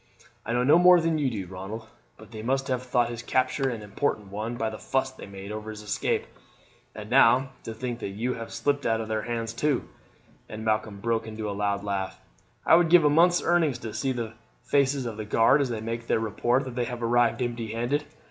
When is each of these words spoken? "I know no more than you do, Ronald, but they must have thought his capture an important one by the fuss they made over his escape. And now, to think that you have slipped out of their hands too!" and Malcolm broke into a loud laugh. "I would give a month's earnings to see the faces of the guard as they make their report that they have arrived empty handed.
"I 0.47 0.53
know 0.53 0.63
no 0.63 0.79
more 0.79 0.99
than 0.99 1.19
you 1.19 1.29
do, 1.29 1.45
Ronald, 1.45 1.87
but 2.17 2.31
they 2.31 2.41
must 2.41 2.69
have 2.69 2.81
thought 2.81 3.11
his 3.11 3.21
capture 3.21 3.69
an 3.69 3.83
important 3.83 4.31
one 4.31 4.55
by 4.57 4.71
the 4.71 4.79
fuss 4.79 5.11
they 5.11 5.27
made 5.27 5.51
over 5.51 5.69
his 5.69 5.83
escape. 5.83 6.25
And 6.95 7.07
now, 7.07 7.49
to 7.65 7.73
think 7.75 7.99
that 7.99 8.07
you 8.09 8.33
have 8.33 8.51
slipped 8.51 8.87
out 8.87 8.99
of 8.99 9.07
their 9.09 9.21
hands 9.21 9.53
too!" 9.53 9.87
and 10.49 10.65
Malcolm 10.65 11.01
broke 11.01 11.27
into 11.27 11.47
a 11.47 11.51
loud 11.51 11.83
laugh. 11.83 12.19
"I 12.65 12.77
would 12.77 12.89
give 12.89 13.03
a 13.03 13.11
month's 13.11 13.43
earnings 13.43 13.77
to 13.77 13.93
see 13.93 14.11
the 14.11 14.33
faces 14.63 15.05
of 15.05 15.17
the 15.17 15.23
guard 15.25 15.61
as 15.61 15.69
they 15.69 15.81
make 15.81 16.07
their 16.07 16.19
report 16.19 16.63
that 16.65 16.73
they 16.75 16.85
have 16.85 17.03
arrived 17.03 17.39
empty 17.43 17.73
handed. 17.73 18.05